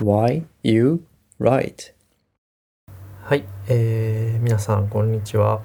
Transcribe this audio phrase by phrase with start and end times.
[0.00, 1.04] Why You
[1.38, 1.92] Write?
[3.22, 5.60] はい、えー、皆さんこんにちは。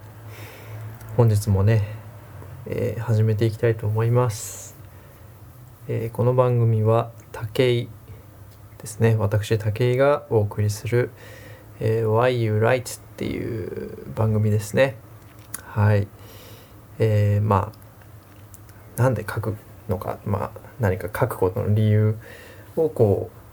[1.15, 1.87] 本日もね、
[2.65, 4.75] えー、始めていきたいと思います、
[5.87, 7.87] えー、この番組は武井
[8.77, 9.15] ですね。
[9.15, 11.11] 私武井がお送りする、
[11.79, 14.97] えー、Why You Write っていう番組ですね。
[15.63, 16.09] はい。
[16.99, 17.71] えー、ま
[18.97, 19.55] あなんで書く
[19.87, 22.17] のかまあ何か書くことの理由
[22.75, 23.44] をこう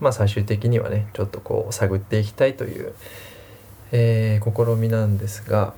[0.00, 2.94] まあ、最終的にはねちょっとこう探っていきたいという、
[3.92, 5.74] えー、試みなんですが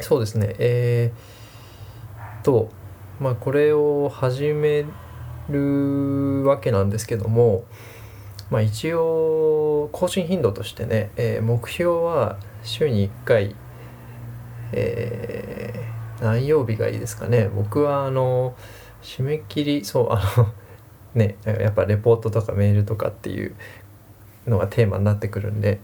[0.00, 2.70] そうですねえー、と
[3.20, 4.86] まあこれを始め
[5.50, 7.64] るわけなんですけども、
[8.50, 13.54] まあ、一応更新頻度としてね、えー、目標は週に1回、
[14.72, 17.50] えー、何曜日がいいですかね。
[17.54, 18.54] 僕はあの
[19.02, 20.48] 締め切りそうあの
[21.14, 23.54] ねやっぱレポートとかメールとかっていう
[24.46, 25.80] のがテーマになってくるんで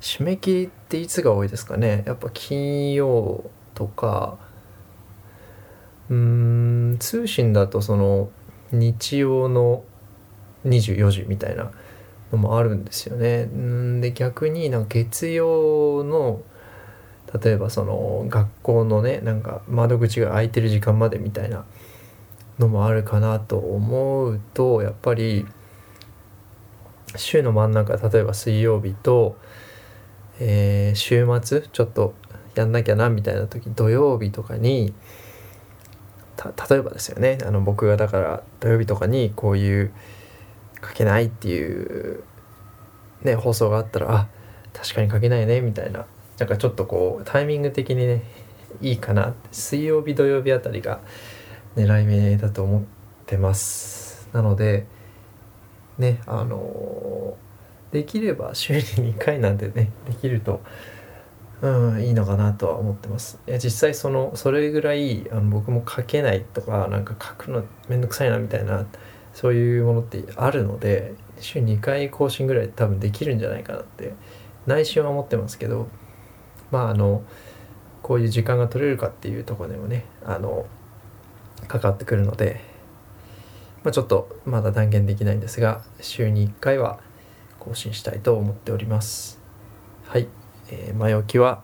[0.00, 4.36] 締め切りっていつが多いですかねやっぱ金曜とか
[6.10, 8.30] うん通信だとその
[8.72, 9.84] 日曜の
[10.66, 11.70] 24時みたいな
[12.32, 13.44] のもあるんですよね。
[13.44, 16.42] んで逆になんか月曜の
[17.42, 21.64] 例えばその学校のねなんか窓口が開いてる時間までみたいな
[22.58, 25.46] のもあるかなと思うとやっぱり
[27.16, 29.36] 週の真ん中例えば水曜日と、
[30.40, 32.14] えー、週末ちょっと
[32.54, 34.94] やんなきゃなみたいな時土曜日とかに
[36.68, 37.38] 例えばですよね。
[37.44, 39.92] あの僕がだから土曜日とかにこういう
[40.82, 42.24] 書けないっていう、
[43.22, 44.28] ね、放送があったらあ
[44.72, 46.06] 確かに書けないねみたいな
[46.38, 48.22] なんかちょっとこうタイミング的にね
[48.80, 51.00] いいかな水曜日土曜日あたりが
[51.76, 52.82] 狙い目だと思っ
[53.26, 54.28] てます。
[54.32, 54.86] なので
[55.98, 57.36] ねあの
[57.90, 60.60] できれば週に2回なんでね できると
[61.60, 63.38] うんいいのかなとは思ってます。
[63.46, 68.84] いや実際そのそれぐらいあの僕も書けないとかなんか書くのめんどくさいなみたいな
[69.32, 74.14] そういうものってあるので週2回更新ぐらい多分できるんじゃないかなって
[74.66, 75.88] 内心は思ってますけど
[76.70, 77.22] まああの
[78.02, 80.66] こういう時間が取れるかっていうとこでもねあの
[81.68, 82.60] かかってくるので、
[83.84, 87.00] まあ、ちょっとまだ断言できないんですが週に1回は
[87.58, 89.40] 更新したいと思っております。
[90.06, 90.28] はい、
[90.70, 91.62] えー、前置きは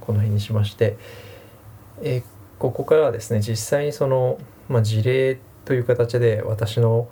[0.00, 0.96] この辺にしまして、
[2.02, 2.22] えー、
[2.58, 4.38] ここからはですね実際にその、
[4.68, 7.08] まあ、事例という形で私の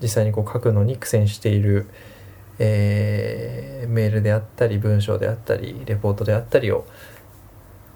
[0.00, 1.86] 実際にこう書くのに苦戦している、
[2.58, 6.86] えー、メールであったり文章であったりレポートであったりを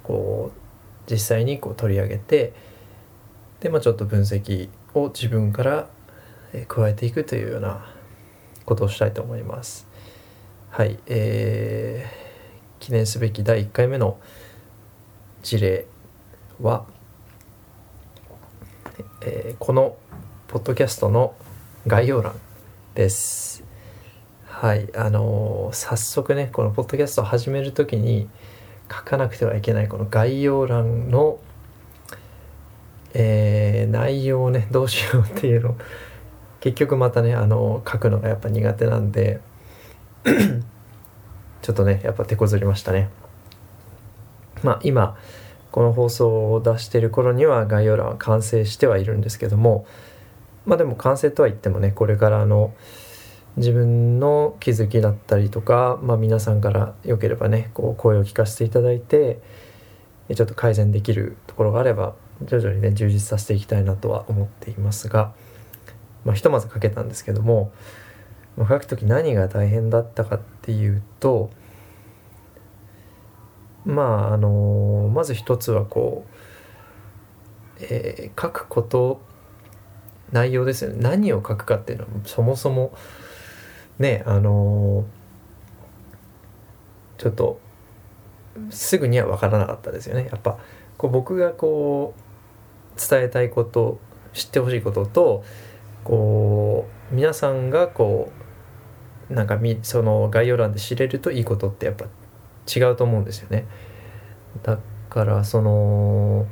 [0.03, 2.53] こう実際にこう取り上げて、
[3.61, 5.89] で、まあ、ちょっと分析を自分から
[6.69, 7.87] 加えていくというような
[8.65, 9.87] ことをしたいと思います。
[10.71, 14.19] はい、えー、記念すべき第1回目の
[15.43, 15.87] 事例
[16.61, 16.85] は、
[19.23, 19.97] えー、この
[20.49, 21.35] ポッドキャストの
[21.87, 22.35] 概要欄
[22.95, 23.65] です。
[24.47, 28.29] はい、あのー、早速ねこのポッドキャストを始める時に
[28.91, 31.39] 書かなくてはいけないこの概要欄の
[33.19, 35.75] えー、内容をね どうしようっていうの。
[36.61, 39.41] 結局またねあの書くのがやっぱ苦手なんで。
[41.63, 43.09] ちょっとねやっぱ手こずりましたね。
[44.63, 45.17] まあ今
[45.73, 49.87] この放送を出してる頃には概要欄は完成してはいるんですけども。
[50.67, 52.75] まあでも完成とは言ってもねこれからの
[53.57, 59.41] 自分の気づきだったりとか、まあ、皆さんからよければねこう声を聞かせていただいて
[60.35, 65.33] ちょっと改善できるところがあれば徐々にね充実させていきたいなとは思っていますが、
[66.25, 67.73] まあ、ひとまず書けたんですけども、
[68.57, 71.51] まあ、書く時何が大変だったかっていうと
[73.85, 76.27] まああのまず一つはこ
[77.81, 79.23] う、えー、書くこと
[80.33, 80.97] 内容ですよね。
[81.01, 82.93] 何を書くかっていうのはそもそも
[84.01, 85.05] ねあの
[87.17, 87.61] ちょっと
[88.71, 90.29] すぐには分からなかったですよね。
[90.31, 90.59] やっぱ
[90.99, 92.21] こう僕がこう
[92.97, 93.99] 伝えたいこと
[94.33, 95.45] 知ってほしいことと
[96.05, 98.31] こう皆さんがこ
[99.31, 102.07] うなんかみその概要欄で知れるといいことってやっぱ
[102.73, 103.67] 違うと思うんですよね。
[104.63, 104.79] だ
[105.11, 106.47] からその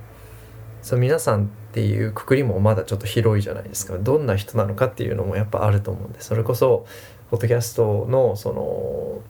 [0.82, 6.86] その皆さんっていうくくりもまだちょっと広いじゃないですかどんな人なのかっていうのもやっぱあると思うんでそれこそ
[7.30, 9.22] ポッドキャストのその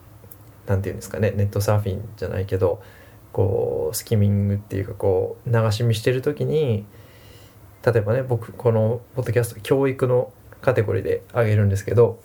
[0.67, 2.81] 何て言うんですかねネットサーフィンじゃないけど
[3.31, 6.85] こうスキミングっていうかこう流し見してる時に
[7.85, 12.19] 例えばね僕このポッドキャスト教育のカテゴリーで上げるんですけど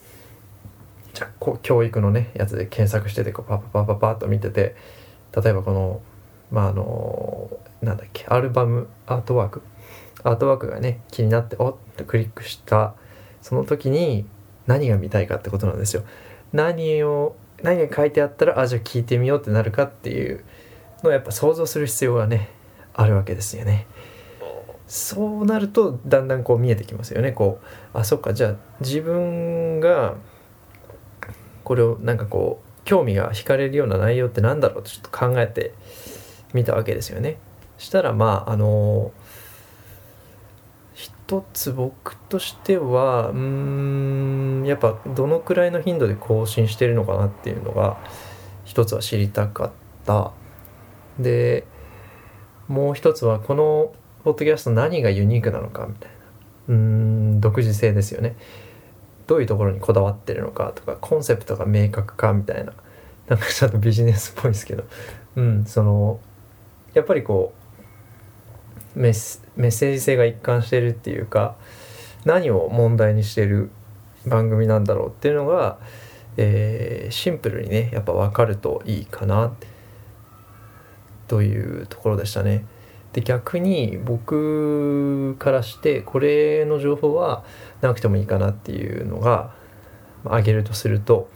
[1.13, 4.75] じゃこ教育のねやつで検索しててこうパパパパパッと見てて
[5.35, 6.01] 例えばこの
[6.51, 7.49] まああの
[7.81, 9.61] なんだっけアルバムアートワーク
[10.23, 12.95] アートワークがね気になっておっとクリックした
[13.41, 14.25] その時に
[14.65, 16.03] 何が見たいかってことなんですよ。
[16.53, 20.43] 何を何が書いてあったらあじゃあ聞いてみようってなるかっていう
[21.03, 22.49] のをやっぱ想像する必要がね
[22.93, 23.87] あるわけですよね。
[24.91, 27.31] そうなるとだんだんこう見えてきますよね。
[27.31, 27.61] こ
[27.93, 30.15] うあそっかじゃあ自分が
[31.63, 35.73] これをなんかこう興味が惹かれるような内容って何だろうとちょっと考えて
[36.53, 37.37] みたわけですよね。
[37.77, 39.13] したらまああの
[40.93, 47.97] 一つ僕としてはうんやっぱどのくらいの頻度で更新してるのかなっていうのが
[48.65, 49.71] 一つは知りたかっ
[50.05, 50.33] た
[51.17, 51.65] で
[52.67, 53.93] もう一つはこの
[54.23, 56.11] ポッドキャスト何がユニークなのかみたい
[56.67, 56.75] な。
[56.75, 56.81] うー
[57.37, 58.35] ん独自性ですよね。
[59.27, 62.73] どういうところにこだわってるのかとかコンセプトが明確かみたいな。
[63.27, 64.83] なんかちょっとビジネスっぽいですけど。
[65.35, 66.19] うんその
[66.93, 67.53] やっぱりこ
[68.95, 71.55] うメッメッセージ性が一貫してるっていうか
[72.25, 73.71] 何を問題にしてる
[74.25, 75.79] 番組なんだろうっていうのが、
[76.37, 79.53] えーシンプルにねやっぱ分かるといいかな
[81.27, 82.65] というところでしたね。
[83.13, 87.43] で逆に僕からしてこれの情報は
[87.81, 89.53] なくてもいいかなっていうのが
[90.25, 91.29] 挙げるとすると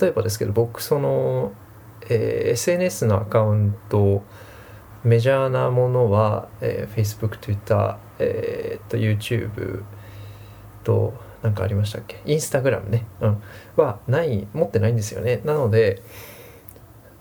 [0.00, 1.52] 例えばですけど僕その、
[2.08, 4.22] えー SNS のアカウント
[5.02, 9.82] メジャーなものは、えー Facebook、Twitter、えー、と YouTube
[10.82, 13.42] と何かありましたっけ？Instagram ね、うん、
[13.76, 15.42] はない持ってないんですよね。
[15.44, 16.02] なので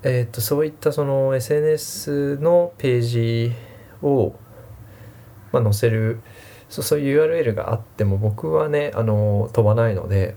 [0.03, 3.53] えーっとそういったその SNS のページ
[4.01, 4.35] を、
[5.51, 6.19] まあ、載せる
[6.69, 10.35] そうそういう URL があっても僕はねあの飛ばないので、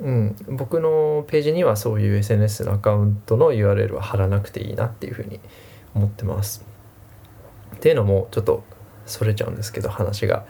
[0.00, 5.40] うん、僕のページにはそういう SNS のアカウントの URL は貼らなくていいなっていうふうに
[5.94, 6.64] 思ってます。
[7.76, 8.64] っていうのもちょっと
[9.06, 10.44] それちゃうんですけど話が、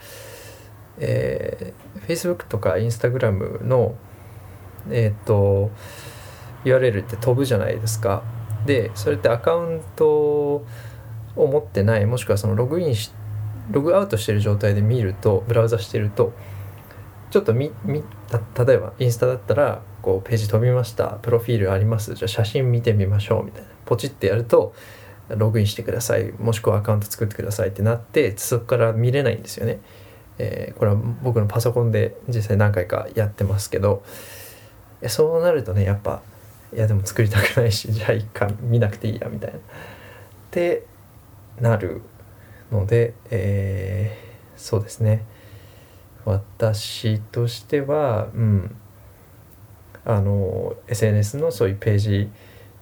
[0.99, 3.95] えー Facebook とか Instagram の
[4.91, 5.71] えーっと
[6.65, 8.23] URL って飛ぶじゃないですか。
[8.67, 10.67] でそれってアカウントを
[11.35, 13.11] 持ってないもしくはそのログインし
[13.71, 16.33] ログアウトしてる状態で見るとブラウザしてると
[17.31, 21.19] ちょっとみみた例えばインスタだったらこうページ飛びました。
[21.23, 22.15] プロフィールあります。
[22.15, 23.69] じゃあ写真見てみましょうみたいな。
[23.85, 24.75] ポチってやると
[25.29, 26.33] ログインしてください。
[26.33, 29.81] もしくはアカウント作ってくださいってなってそこから見れないんですよね。
[30.39, 34.03] えーこれは僕のパソコンで実際何回かやってますけど。
[35.07, 36.21] そうなるとねやっぱ
[36.73, 39.59] いやでも作りたくないし じゃあ一回見なくていいやみたいな。
[39.59, 39.61] っ
[40.51, 40.85] て
[41.61, 42.03] なる
[42.71, 44.31] ので、えー
[44.61, 45.25] そうですね。
[46.27, 48.77] 私としてはうん。
[50.05, 52.31] あの SNS のそういうページ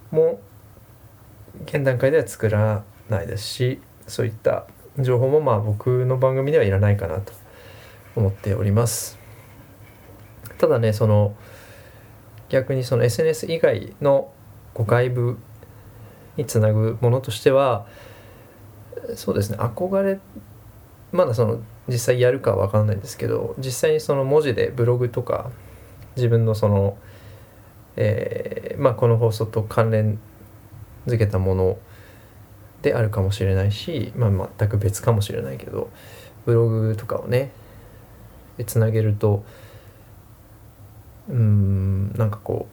[0.09, 0.39] も
[1.65, 4.65] 現段階では作らないですしそういった
[4.97, 7.33] 情報もまあ僕の番組ではいらないかなと
[8.15, 9.17] 思っております。
[10.57, 11.35] ただねその
[12.49, 14.31] 逆にその SNS 以外の
[14.73, 15.37] こう外部
[16.37, 17.85] につなぐものとしては
[19.15, 20.19] そうですね憧れ
[21.11, 25.51] まだその実際やるかは分かんないんですけど実際にその文字でブログとか
[26.15, 26.97] 自分のその、
[27.95, 30.19] えーまあ、この放送と関連
[31.07, 31.77] づけたもの
[32.81, 35.89] であるかもしれないし、まあ、全く別かもしれないけど
[36.45, 37.51] ブログとかをね
[38.65, 39.43] つなげると
[41.29, 42.67] うんなんかこ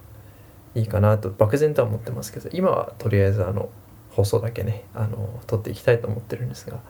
[0.74, 3.70] ういいかなと漠然とは思ってますけど今はとりあえずあの
[4.10, 6.80] 放送だけねあの撮っていきたいと思ってるんですが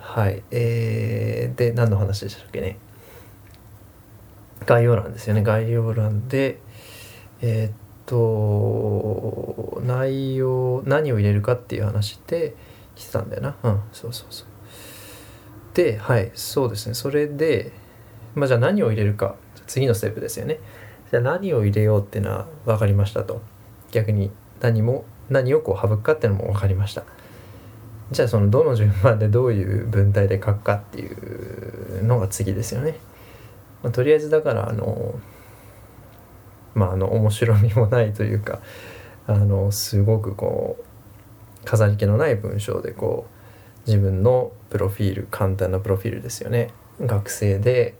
[0.00, 2.78] はいえー、で何の話でしたっけね。
[4.64, 5.42] 概要欄ですよね。
[5.42, 6.60] 概要欄で
[7.42, 7.72] えーっ
[8.06, 12.54] と内容何を入れるかっていう話で
[12.94, 13.56] 来てたんだよな。
[13.62, 14.46] うんそうそうそう。
[15.74, 16.94] ではいそうですね。
[16.94, 17.72] それで
[18.34, 19.36] まあじゃあ何を入れるか。
[19.68, 20.58] 次のステップですよね。
[21.10, 23.40] じゃあ何を入れようっていうのは分かりましたと。
[23.92, 27.04] 逆に何も何をこう省くかっていうのも分かりました。
[28.10, 32.96] じゃあそのどの順番でどういう文体で書くかっていうのが次ですよね、
[33.82, 35.18] まあ、とりあえずだからあの
[36.74, 38.60] まああの面白みもないというか
[39.26, 43.26] あのすごくこう飾り気のない文章でこ
[43.86, 46.70] う自分のプロフィール簡単なプロフィールですよね。
[47.00, 47.94] 学生で、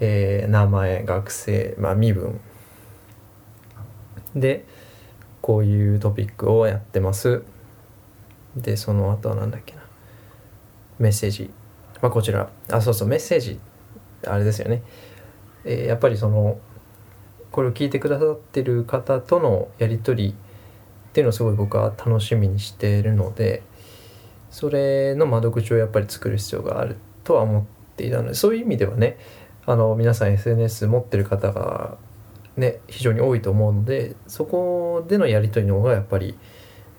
[0.00, 2.40] えー名前学生、まあ、身分。
[4.34, 4.64] で
[5.40, 7.42] こういうトピックをやってます。
[8.56, 9.82] でその後は何だっけな。
[10.98, 11.50] メッセージ、
[12.02, 12.48] まあ、こちら。
[12.70, 13.58] あそうそうメッセージ。
[14.26, 14.82] あれですよね、
[15.64, 16.58] えーやっぱりその
[17.50, 23.62] これを聞いてくださってる方とのやり取りっていうのをすごい僕は楽しみにしているので
[24.50, 27.64] それの窓口をやっぱり作る必要があるとは思っ
[27.96, 29.18] ていたのでそういう意味ではね
[29.68, 31.98] あの皆さん SNS 持ってる方が
[32.56, 36.38] ね非常に多いと思うのでそこでのやり取りの方がやっぱり、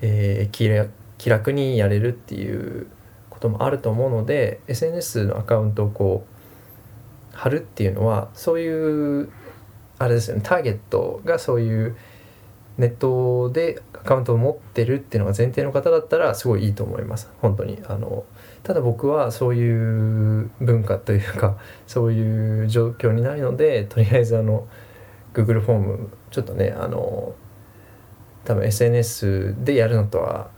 [0.01, 2.87] えー気楽にやれるっていう
[3.29, 6.25] こともあると思うので SNS のアカウントをこ
[7.33, 9.31] う貼るっていうのはそういう
[9.97, 11.97] あれですよねターゲットがそういう
[12.77, 17.29] ネットでアカウントを持ってるっていうのが前提の方だったらすごいいいと思います。
[17.41, 18.23] 本当にあの
[18.63, 24.67] ただ僕はそういう文化というかそういう状況にないのでとりあえずあの
[25.33, 27.33] Google フォームちょっとねあの
[28.45, 30.49] 多分 SNS でやるのとは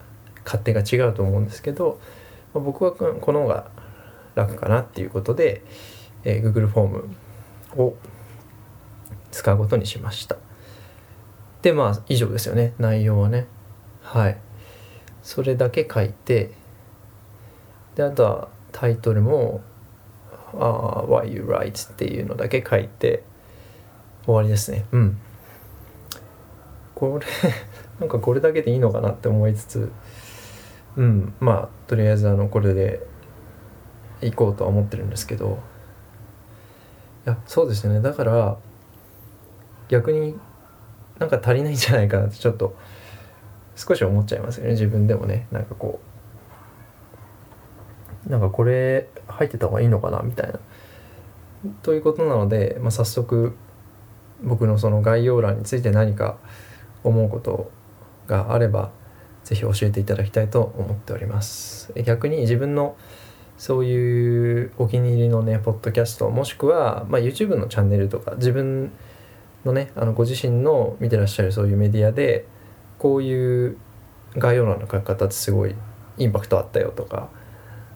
[0.46, 2.00] 勝手が違うと思うんですけど、
[2.53, 3.70] まあ僕はこの方が
[4.36, 5.63] 楽かなっていうことで、
[6.24, 7.15] えー Google フォーム
[7.75, 7.96] を
[9.31, 10.38] 使うことにしました。
[11.62, 12.74] でまあ以上ですよね。
[12.79, 13.46] 内容はね。
[14.01, 14.38] はい。
[15.22, 16.51] それだけ書いて
[17.95, 19.62] であとはタイトルも
[20.53, 23.24] 「あ Why You Write」っていうのだけ書いて
[24.25, 24.86] 終わりですね。
[24.91, 25.17] うん。
[26.95, 27.25] これ
[28.00, 29.91] なんかこれだけでいいのかなって思いつつ
[30.95, 31.33] うん。
[31.39, 33.05] まあとりあえずあのこれで
[34.21, 35.60] 行こうとは思ってるんですけど。
[37.25, 38.01] いやそうですね。
[38.01, 38.57] だから
[39.89, 40.39] 逆に
[41.19, 42.75] なんか足りないんじゃないかなってちょっと
[43.75, 44.71] 少し思っちゃいますよね。
[44.71, 45.48] 自分でもね。
[45.51, 46.10] なんかこう
[48.27, 50.59] なんかこれ入ってた方がいいのかなみたいな。
[51.83, 53.55] ということなので、まあ、早速
[54.43, 56.37] 僕のその概要欄について何か
[57.03, 57.71] 思うこと
[58.27, 58.91] があれば
[59.43, 61.93] ぜひ教えていただきたいと思っております。
[62.03, 62.95] 逆に自分の
[63.57, 68.91] そういうお気に入りのねポッドキャストもしくは、まあ、YouTube のチャンネルとか自分
[69.65, 72.47] のねあのご自身の見てらっしゃるそういうメディアで
[72.97, 73.77] こういう
[74.35, 75.75] 概要欄の書き方ってすごい
[76.17, 77.29] インパクトあったよとか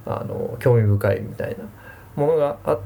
[0.06, 1.66] あの興味深いみたいな
[2.16, 2.80] ものがあ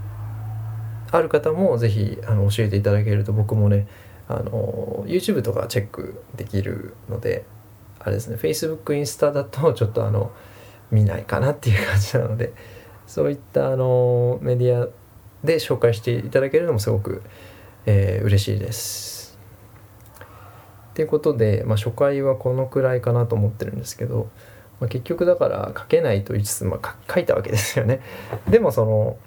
[1.12, 3.88] ある方もぜひあの教えていただけると僕もね
[4.28, 7.46] あの YouTube とかチェックできるので
[8.00, 10.32] あれですね Facebook インスタだとちょっとあの
[10.92, 12.54] 見ないかなっていう感じなので
[13.08, 14.88] そういったあのメディア
[15.44, 17.24] で紹介していただけるのもすごく、
[17.86, 19.38] えー嬉しいです。
[20.94, 24.30] ということで、まあ、初回はこのくらいかなと思ってるんですけど、
[24.80, 28.02] まあ、結局だから書けないと言いつつ、まあ、書いたわけですよね。
[28.50, 29.18] でもその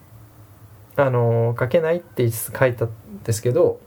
[0.96, 2.90] あの書けないって言いつつ書いたん
[3.24, 3.80] ですけど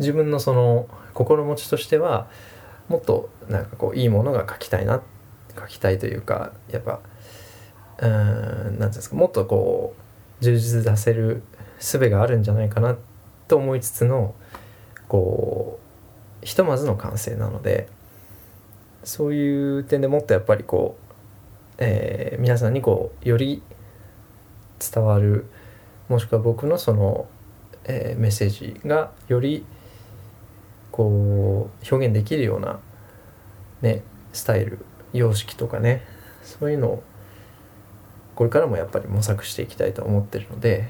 [0.00, 2.28] 自分のその心持ちとしては
[2.88, 5.02] もっとなんかこういいものが書きたいな
[5.58, 7.00] 書きたいというかやっぱ
[7.98, 9.94] うんなんていうんですかもっとこ
[10.40, 11.42] う充実させる
[11.78, 12.96] 術があるんじゃないかな
[13.48, 14.34] と思いつつの
[15.08, 15.78] こ
[16.42, 17.88] うひとまずの完成なので
[19.04, 21.12] そういう点でもっとやっぱりこう、
[21.78, 23.62] えー皆さんにこうより
[24.78, 25.46] 伝わる
[26.08, 27.26] もしくは僕のその、
[27.84, 29.64] えーメッセージがより
[30.90, 32.78] こう表現できるような
[33.80, 36.02] ねスタイル様式とかね
[36.42, 37.02] そういうのを
[38.34, 40.88] これからもやっぱり模索していきたいと思ってるので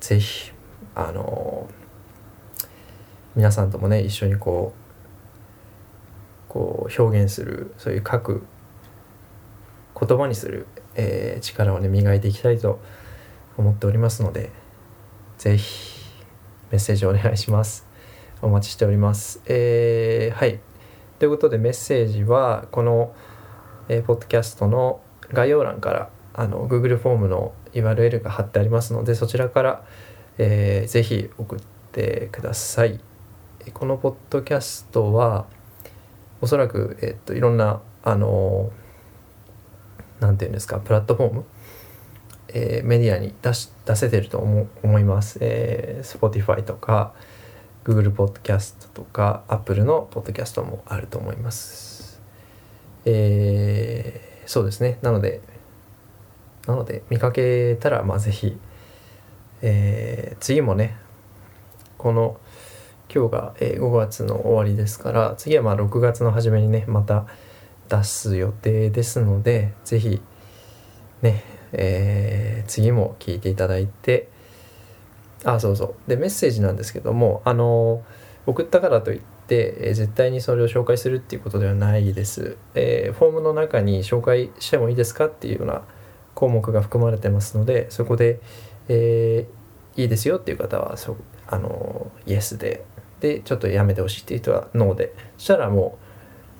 [0.00, 0.52] ぜひ
[0.94, 1.68] あの
[3.34, 4.85] 皆さんともね一緒にこう
[6.56, 8.42] こう表現するそういう書く
[9.98, 12.80] 言葉にする、えー力をね磨いていきたいと
[13.58, 14.50] 思っておりますので
[15.36, 16.00] ぜひ
[16.70, 17.86] メッセージをお願いします。
[18.40, 19.42] お待ちしております。
[19.44, 20.60] えーはい。
[21.18, 23.14] ということでメッセージはこの、
[23.90, 29.84] えーポッドキャストの概要欄からあの Google フォームの URL が貼ってありますのでそちらから、
[30.38, 31.60] えーぜひ送っ
[31.92, 32.98] てください。
[33.74, 35.44] このポッドキャストは
[36.40, 38.70] おそらく、えっといろんなあの
[40.20, 41.44] なんていうんですかプラットフォーム、
[42.48, 47.14] えーメディアに出し出せてると思思います、えー Spotify とか
[47.84, 52.20] Google ポッドキャストとか Apple のポッドキャストもあると思います。
[53.04, 54.98] えーそうですね。
[55.02, 55.40] なので
[56.66, 58.56] なので見かけたらまあぜひ、
[59.62, 60.96] えー次もね
[61.98, 62.38] この
[63.12, 67.26] 今日が、えー5月の終わりですから次はまあ6月の初めにねまた
[67.88, 70.20] 出す予定ですのでぜひ
[71.22, 74.28] ね、えー次も聞いていただいて
[75.44, 76.10] あそうそう。
[76.10, 78.02] でメッセージなんですけどもあの
[78.46, 85.82] 送ったからといって、えー絶対にそれを紹介するっていうことではないです、えーフォームの中に紹介してもいいですかっていうような
[86.34, 88.40] 項目が含まれてますのでそこで、
[88.88, 89.66] えー
[90.00, 92.84] いいですよっていう方はそあのイエスで
[93.20, 95.14] でちょっとやめてほしいっていう人はノーで。
[95.38, 95.98] そしたらも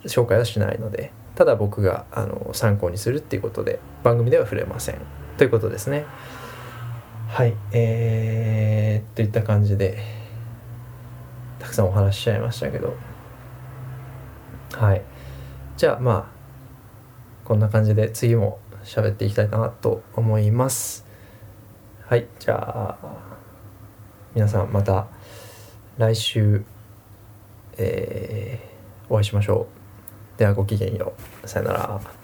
[0.05, 5.01] う紹介はしないのでただ僕があの参考にするっていうことで番組では触れません。
[5.37, 6.05] ということですね。
[7.29, 7.55] はい。
[7.73, 9.99] えー、といった感じで
[11.59, 12.95] たくさんお話しちゃいましたけど。
[14.73, 15.03] はい。
[15.77, 16.27] じゃあまあ
[17.45, 21.05] こんな感じで次も喋っていきたいなと思います。
[22.07, 22.27] はい。
[22.39, 23.27] じゃあ
[24.35, 25.07] 皆さんまた
[25.99, 26.65] 来週、
[27.79, 28.77] えー
[29.09, 29.69] お会いしましょ
[30.37, 30.39] う。
[30.39, 31.13] ではごきげんよ
[31.45, 31.49] う。
[31.49, 32.16] さよなら。